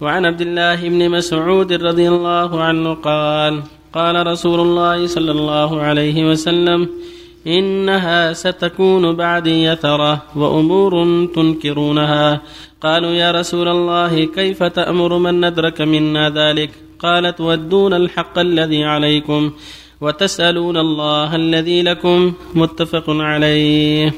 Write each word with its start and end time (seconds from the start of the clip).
وعن 0.00 0.26
عبد 0.26 0.40
الله 0.40 0.88
بن 0.88 1.10
مسعود 1.10 1.72
رضي 1.72 2.08
الله 2.08 2.62
عنه 2.62 2.94
قال 2.94 3.62
قال 3.92 4.26
رسول 4.26 4.60
الله 4.60 5.06
صلى 5.06 5.32
الله 5.32 5.80
عليه 5.80 6.30
وسلم 6.30 6.88
إنها 7.46 8.32
ستكون 8.32 9.16
بعدي 9.16 9.64
يثرة 9.64 10.22
وأمور 10.36 10.92
تنكرونها. 11.34 12.40
قالوا 12.80 13.10
يا 13.10 13.30
رسول 13.30 13.68
الله 13.68 14.24
كيف 14.24 14.62
تأمر 14.62 15.18
من 15.18 15.40
ندرك 15.40 15.80
منا 15.80 16.30
ذلك؟ 16.30 16.70
قال 16.98 17.36
تودون 17.36 17.94
الحق 17.94 18.38
الذي 18.38 18.84
عليكم 18.84 19.50
وتسألون 20.00 20.76
الله 20.76 21.36
الذي 21.36 21.82
لكم 21.82 22.32
متفق 22.54 23.04
عليه. 23.08 24.12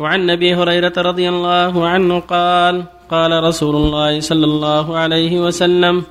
وعن 0.00 0.30
أبي 0.30 0.54
هريرة 0.54 0.96
رضي 0.96 1.28
الله 1.28 1.88
عنه 1.88 2.20
قال 2.24 2.84
قال 3.10 3.32
رسول 3.44 3.76
الله 3.76 4.20
صلى 4.20 4.44
الله 4.44 4.86
عليه 4.96 5.40
وسلم 5.40 6.02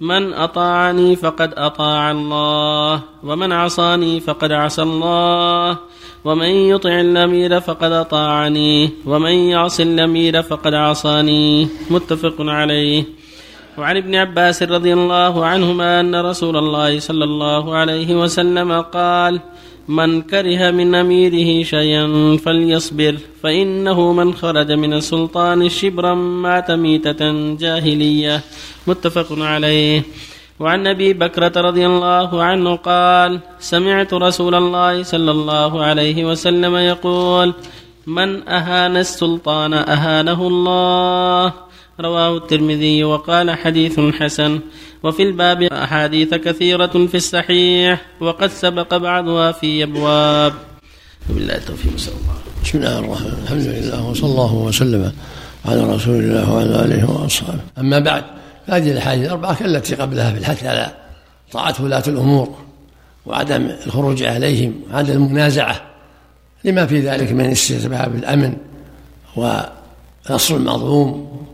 من 0.00 0.32
أطاعني 0.32 1.16
فقد 1.16 1.50
أطاع 1.56 2.10
الله 2.10 3.02
ومن 3.22 3.52
عصاني 3.52 4.20
فقد 4.20 4.52
عصى 4.52 4.82
الله 4.82 5.78
ومن 6.24 6.48
يطع 6.72 7.00
الأمير 7.00 7.60
فقد 7.60 7.92
أطاعني 7.92 8.90
ومن 9.06 9.32
يعص 9.32 9.80
الأمير 9.80 10.42
فقد 10.42 10.74
عصاني. 10.74 11.68
متفق 11.90 12.36
عليه. 12.40 13.04
وعن 13.78 13.96
ابن 13.96 14.14
عباس 14.14 14.62
رضي 14.62 14.92
الله 14.92 15.46
عنهما 15.46 16.00
أن 16.00 16.14
رسول 16.16 16.56
الله 16.56 16.98
صلى 16.98 17.24
الله 17.24 17.74
عليه 17.76 18.14
وسلم 18.16 18.80
قال 18.80 19.40
من 19.88 20.22
كره 20.22 20.70
من 20.70 20.94
أميره 20.94 21.64
شيئا 21.64 22.36
فليصبر 22.36 23.14
فإنه 23.42 24.12
من 24.12 24.34
خرج 24.34 24.72
من 24.72 24.92
السلطان 24.92 25.68
شبرا 25.68 26.14
مات 26.14 26.70
ميتة 26.70 27.20
جاهلية 27.56 28.40
متفق 28.86 29.28
عليه. 29.38 30.02
وعن 30.60 30.86
أبي 30.86 31.12
بكرة 31.12 31.60
رضي 31.60 31.86
الله 31.86 32.42
عنه 32.42 32.76
قال 32.76 33.40
سمعت 33.58 34.14
رسول 34.14 34.54
الله 34.54 35.02
صلى 35.02 35.30
الله 35.30 35.82
عليه 35.84 36.24
وسلم 36.24 36.76
يقول 36.76 37.54
من 38.06 38.48
أهان 38.48 38.96
السلطان 38.96 39.74
أهانه 39.74 40.46
الله. 40.46 41.52
رواه 42.00 42.36
الترمذي 42.36 43.04
وقال 43.04 43.50
حديث 43.50 44.00
حسن. 44.00 44.60
وفي 45.02 45.22
الباب 45.22 45.62
أحاديث 45.62 46.34
كثيرة 46.34 47.06
في 47.06 47.14
الصحيح 47.14 48.00
وقد 48.20 48.50
سبق 48.50 48.96
بعضها 48.96 49.52
في 49.52 49.82
أبواب. 49.82 50.52
وبالله 51.30 51.56
التوفيق 51.56 51.92
صلى 51.96 52.14
الله 52.14 52.34
بسم 52.64 52.78
الله 52.78 52.98
الرحمن 52.98 53.42
الحمد 53.42 53.66
لله 53.66 54.10
وصلى 54.10 54.30
الله 54.30 54.54
وسلم 54.54 55.12
على 55.64 55.94
رسول 55.94 56.14
الله 56.14 56.52
وعلى 56.52 56.84
آله 56.84 57.10
وأصحابه. 57.10 57.60
أما 57.78 57.98
بعد 57.98 58.24
هذه 58.66 58.92
الأحاديث 58.92 59.26
الأربعة 59.26 59.54
كالتي 59.58 59.94
قبلها 59.94 60.32
في 60.32 60.38
الحث 60.38 60.64
على 60.64 60.94
طاعة 61.52 61.74
ولاة 61.80 62.02
الأمور 62.08 62.54
وعدم 63.26 63.70
الخروج 63.86 64.22
عليهم 64.22 64.74
وعدم 64.92 65.12
المنازعة. 65.12 65.93
لما 66.64 66.86
في 66.86 67.00
ذلك 67.00 67.32
من 67.32 67.44
استتباب 67.44 68.14
الأمن 68.14 68.56
ونصر 69.36 70.56
المظلوم 70.56 71.44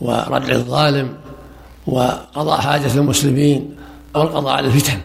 وردع 0.00 0.52
الظالم 0.52 1.14
وقضاء 1.86 2.60
حاجة 2.60 2.94
المسلمين 2.94 3.76
والقضاء 4.14 4.52
على 4.54 4.66
الفتن. 4.66 4.98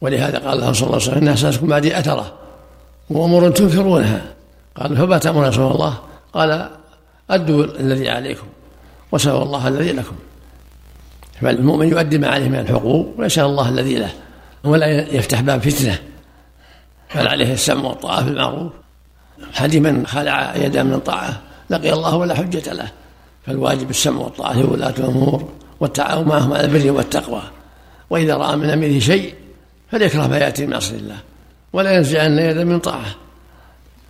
ولهذا 0.00 0.38
قال 0.38 0.58
الله 0.58 0.72
صلى 0.72 0.86
الله 0.86 0.94
عليه 0.94 1.06
وسلم 1.06 1.18
الناس 1.18 1.46
ستكون 1.46 1.68
بعدي 1.68 1.98
أثرة 1.98 2.32
وأمور 3.10 3.50
تنكرونها. 3.50 4.22
قالوا 4.76 4.96
فما 4.96 5.18
تأمرون 5.18 5.48
رسول 5.48 5.72
الله. 5.72 5.98
قال 6.32 6.68
أدوا 7.30 7.64
الذي 7.64 8.08
عليكم 8.10 8.46
وسألوا 9.12 9.42
الله 9.42 9.68
الذي 9.68 9.92
لكم. 9.92 10.16
فالمؤمن 11.40 11.88
يؤدي 11.88 12.18
ما 12.18 12.28
عليه 12.28 12.48
من 12.48 12.58
الحقوق 12.58 13.14
ويسأل 13.18 13.44
الله 13.44 13.68
الذي 13.68 13.94
له 13.96 14.10
ولا 14.64 14.86
يفتح 15.16 15.40
باب 15.40 15.62
فتنة. 15.62 15.98
بل 17.14 17.28
عليه 17.28 17.52
السمع 17.52 17.84
والطاعة 17.84 18.24
في 18.24 18.30
المعروف. 18.30 18.72
حديث 19.54 19.80
من 19.80 20.06
خلع 20.06 20.56
يدا 20.56 20.82
من 20.82 20.98
طاعة 20.98 21.40
لقي 21.70 21.92
الله 21.92 22.16
ولا 22.16 22.34
حجة 22.34 22.72
له؟ 22.72 22.88
فالواجب 23.46 23.90
السمع 23.90 24.20
والطاعة 24.20 24.60
لولاة 24.60 24.94
الأمور 24.98 25.48
والتعاون 25.80 26.28
معهم 26.28 26.52
على 26.52 26.64
البر 26.64 26.90
والتقوى. 26.90 27.42
وإذا 28.10 28.36
رأى 28.36 28.56
من 28.56 28.70
أمره 28.70 28.98
شيء 28.98 29.34
فليكره 29.90 30.26
ما 30.26 30.38
يأتي 30.38 30.66
من 30.66 30.72
معصية 30.72 30.96
الله. 30.96 31.18
ولا 31.72 31.96
ينزعن 31.96 32.38
يدا 32.38 32.64
من 32.64 32.78
طاعة. 32.78 33.14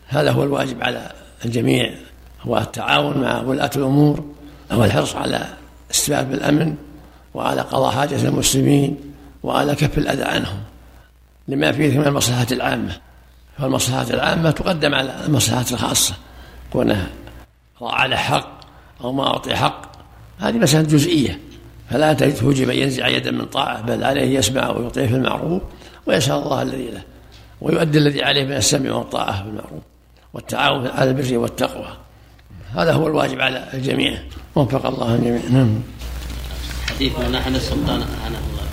هذا 0.06 0.30
هو 0.30 0.42
الواجب 0.42 0.82
على 0.82 1.12
الجميع. 1.44 1.90
هو 2.42 2.58
التعاون 2.58 3.18
مع 3.18 3.40
ولاة 3.40 3.70
الأمور. 3.76 4.24
والحرص 4.70 5.16
على 5.16 5.46
استباب 5.90 6.32
الأمن 6.32 6.74
وعلى 7.34 7.60
قضاء 7.60 7.90
حاجة 7.90 8.28
المسلمين 8.28 8.96
وعلى 9.42 9.74
كف 9.74 9.98
الأذى 9.98 10.22
عنهم. 10.22 10.58
لما 11.48 11.72
فيه 11.72 11.98
من 11.98 12.06
المصلحة 12.06 12.46
العامة. 12.52 12.96
فالمصلحة 13.62 14.06
العامة 14.10 14.50
تقدم 14.50 14.94
على 14.94 15.24
المصلحة 15.26 15.64
الخاصة 15.72 16.14
كونها 16.72 17.06
على 17.80 18.16
حق 18.16 18.60
أو 19.04 19.12
ما 19.12 19.26
أعطي 19.26 19.56
حق 19.56 19.82
هذه 20.38 20.56
مسألة 20.56 20.82
جزئية. 20.82 21.40
فلا 21.90 22.12
توجب 22.12 22.70
أن 22.70 22.78
ينزع 22.78 23.08
يدا 23.08 23.30
من 23.30 23.44
طاعة 23.44 23.82
بل 23.82 24.04
عليه 24.04 24.38
يسمع 24.38 24.70
ويطيع 24.70 25.06
في 25.06 25.14
المعروف 25.14 25.62
ويسأل 26.06 26.34
الله 26.34 26.62
الذي 26.62 26.90
له 26.90 27.02
ويؤدي 27.60 27.98
الذي 27.98 28.22
عليه 28.22 28.44
من 28.44 28.52
السمع 28.52 28.92
والطاعة 28.92 29.42
في 29.42 29.48
المعروف 29.48 29.82
والتعاون 30.34 30.86
على 30.86 31.10
البر 31.10 31.38
والتقوى. 31.38 31.96
هذا 32.74 32.92
هو 32.92 33.06
الواجب 33.06 33.40
على 33.40 33.68
الجميع. 33.74 34.18
وفق 34.54 34.86
الله 34.86 35.14
الجميع. 35.14 35.40
نعم. 35.50 35.82
حديث 36.90 37.18
من 37.18 37.34
أحد 37.34 37.54
السلطان 37.54 38.02
أنا 38.02 38.38
الله. 38.38 38.66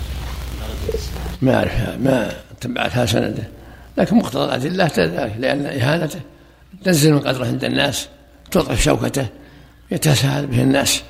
ما 1.42 1.56
أعرف 1.56 1.72
ما 1.98 2.32
تبعتها 2.60 3.06
سنده. 3.06 3.59
لكن 3.98 4.16
مقتضى 4.16 4.44
الأدلة 4.44 4.90
ذلك 4.96 5.34
لأن 5.38 5.66
إهانته 5.66 6.20
تنزل 6.84 7.12
من 7.12 7.18
قدره 7.18 7.46
عند 7.46 7.64
الناس 7.64 8.08
تضعف 8.50 8.82
شوكته 8.82 9.26
يتساهل 9.90 10.46
به 10.46 10.62
الناس. 10.62 11.02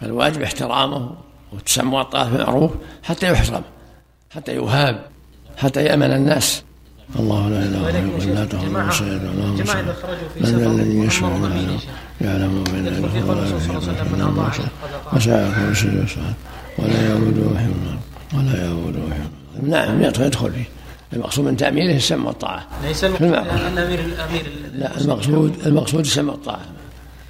فالواجب 0.00 0.42
احترامه 0.42 1.14
والتسمع 1.52 2.00
الطاعة 2.00 2.30
بالمعروف 2.30 2.72
حتى 3.02 3.32
يحترم 3.32 3.62
حتى 4.30 4.52
يهاب 4.52 5.06
حتى 5.56 5.84
يأمن 5.84 6.12
الناس. 6.12 6.62
الله 7.18 7.48
لا 7.48 7.58
إله 7.58 7.90
إلا 7.90 8.00
هو 8.00 8.34
لا 8.34 8.44
تهرب 8.44 8.92
سيد 8.92 9.24
اللهم 9.24 9.56
من 10.40 10.58
ذا 10.58 10.66
الذي 10.66 10.98
يشفع 10.98 11.26
عنده 11.26 11.78
يعلم 12.20 12.64
بين 12.64 12.86
يديه 12.86 13.24
ولا 13.24 13.46
يحيط 13.46 13.76
وسع 15.12 15.48
كرسي 15.50 15.88
وسعه 15.88 16.34
ولا 16.78 17.08
يؤوده 17.08 17.58
حفظه 17.60 17.98
ولا 18.34 18.64
يؤوده 18.66 19.00
حفظه 19.00 19.68
نعم 19.68 20.02
يدخل 20.02 20.52
فيه. 20.52 20.79
المقصود 21.12 21.44
من 21.44 21.56
تأمينه 21.56 21.96
السمع 21.96 22.26
والطاعة 22.26 22.66
ليس 22.82 23.04
الأمير 23.04 23.98
الأمير 23.98 24.46
لا 24.74 25.00
المقصود 25.00 25.66
المقصود 25.66 26.00
السمع 26.00 26.32
والطاعة 26.32 26.60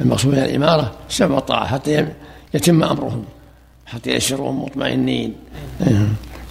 المقصود 0.01 0.33
من 0.33 0.39
الإمارة 0.39 0.93
السمع 1.09 1.35
والطاعة 1.35 1.67
حتى 1.67 2.07
يتم 2.55 2.83
أمرهم 2.85 3.25
حتى 3.87 4.11
يسيروا 4.11 4.53
مطمئنين. 4.53 5.35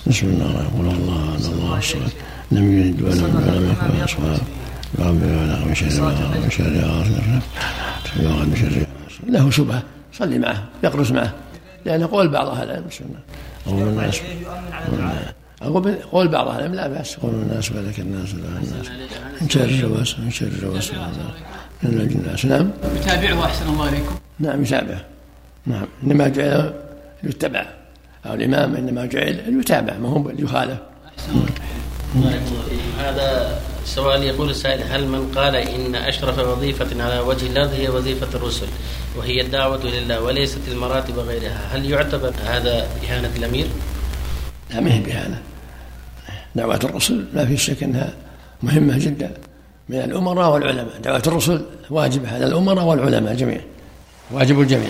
بسم 0.08 0.28
الله 0.28 0.52
يقول 0.52 0.96
الله 0.96 1.36
أن 1.36 1.52
الله 1.54 1.78
الصلاة 1.78 2.10
لم 2.52 2.80
يلد 2.80 3.02
ولم 3.02 3.36
ولم 3.48 3.72
يكن 3.72 4.04
أصحاب 4.04 4.40
رب 5.00 5.22
ولا 5.22 5.66
من 5.66 5.76
شر 5.76 6.02
ما 6.02 6.40
من 6.44 6.50
شر 6.50 6.64
من 8.46 8.56
شر 8.56 8.86
له 9.28 9.50
شبهة. 9.50 9.84
صلي 10.14 10.40
معه 10.40 10.64
يقرص 10.84 11.12
معه. 11.12 11.34
لأن 11.86 12.08
قول 12.08 12.28
بعض 12.28 12.48
أهل 12.48 12.70
العلم 12.70 12.86
أقول 13.68 13.88
الناس 13.88 14.22
أقول 15.62 15.96
قول 15.96 16.28
بعض 16.28 16.48
أهل 16.48 16.60
العلم 16.60 16.76
لا 16.76 16.88
بأس 16.88 17.16
قول 17.16 17.34
الناس 17.34 17.72
ولك 17.72 18.00
الناس 18.00 18.36
لا 18.36 18.48
الناس. 18.48 18.90
من 19.42 19.50
شر 19.50 19.66
الوسواس 19.66 20.20
من 20.20 20.32
شر 20.32 20.48
الوسواس 20.48 20.92
من 21.84 22.16
الناس. 22.16 22.46
نعم؟ 22.46 22.72
يتابعه 22.96 23.46
أحسن 23.46 23.68
الله 23.68 23.90
إليكم. 23.90 24.16
نعم 24.40 24.64
يتابعه 24.64 25.06
نعم. 25.66 25.86
إنما 26.04 26.28
جعل 26.28 26.74
يتبع. 27.24 27.66
أو 28.26 28.34
الإمام 28.34 28.76
إنما 28.76 29.06
جعل 29.06 29.60
يتابع 29.60 29.98
ما 29.98 30.10
هو 30.10 30.30
يخالف. 30.30 30.78
هذا 33.00 33.60
سؤال 33.86 34.24
يقول 34.24 34.50
السائل 34.50 34.84
هل 34.84 35.08
من 35.08 35.32
قال 35.36 35.56
إن 35.56 35.96
أشرف 35.96 36.40
وظيفة 36.40 37.04
على 37.04 37.20
وجه 37.20 37.48
الأرض 37.48 37.74
هي 37.74 37.90
وظيفة 37.90 38.38
الرسل 38.38 38.68
وهي 39.18 39.42
الدعوة 39.42 39.84
لله 39.86 40.22
وليست 40.22 40.60
المراتب 40.68 41.18
وغيرها 41.18 41.68
هل 41.72 41.92
يعتبر 41.92 42.34
هذا 42.46 42.88
إهانة 43.04 43.32
الأمير؟ 43.38 43.68
لا 44.74 44.80
ما 44.80 44.94
هي 44.94 45.00
بإهانة. 45.00 45.42
دعوة 46.56 46.80
الرسل 46.84 47.26
لا 47.34 47.46
في 47.46 47.58
شك 47.58 47.84
أنها 47.84 48.14
مهمة 48.64 48.98
جدا 48.98 49.32
من 49.90 49.98
الأمراء 49.98 50.54
والعلماء. 50.54 51.00
دعوة 51.04 51.24
الرسل 51.28 51.62
واجبة 51.90 52.36
على 52.36 52.46
الأمراء 52.46 52.86
والعلماء 52.86 53.36
جميعا 53.36 53.62
واجب 54.32 54.62
الجميع. 54.62 54.88